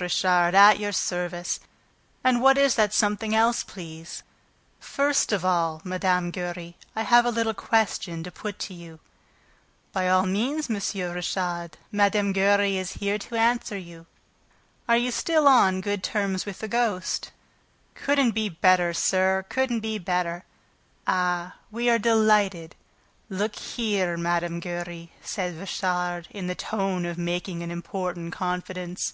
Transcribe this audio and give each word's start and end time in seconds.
Richard, 0.00 0.54
at 0.54 0.78
your 0.78 0.92
service. 0.92 1.58
And 2.22 2.40
what 2.40 2.56
is 2.56 2.76
the 2.76 2.88
something 2.90 3.34
else, 3.34 3.64
please?" 3.64 4.22
"First 4.78 5.32
of 5.32 5.44
all, 5.44 5.82
Mme. 5.82 6.30
Giry, 6.30 6.76
I 6.94 7.02
have 7.02 7.24
a 7.26 7.32
little 7.32 7.52
question 7.52 8.22
to 8.22 8.30
put 8.30 8.60
to 8.60 8.74
you." 8.74 9.00
"By 9.92 10.08
all 10.08 10.24
means, 10.24 10.70
M. 10.70 10.76
Richard: 11.12 11.78
Mme. 11.90 12.30
Giry 12.32 12.76
is 12.76 12.92
here 13.02 13.18
to 13.18 13.34
answer 13.34 13.76
you." 13.76 14.06
"Are 14.88 14.96
you 14.96 15.10
still 15.10 15.48
on 15.48 15.80
good 15.80 16.04
terms 16.04 16.46
with 16.46 16.60
the 16.60 16.68
ghost?" 16.68 17.32
"Couldn't 17.96 18.36
be 18.36 18.48
better, 18.48 18.94
sir; 18.94 19.46
couldn't 19.48 19.80
be 19.80 19.98
better." 19.98 20.44
"Ah, 21.08 21.56
we 21.72 21.90
are 21.90 21.98
delighted... 21.98 22.76
Look 23.28 23.56
here, 23.56 24.16
Mme. 24.16 24.60
Giry," 24.60 25.10
said 25.22 25.58
Richard, 25.58 26.28
in 26.30 26.46
the 26.46 26.54
tone 26.54 27.04
of 27.04 27.18
making 27.18 27.64
an 27.64 27.72
important 27.72 28.32
confidence. 28.32 29.12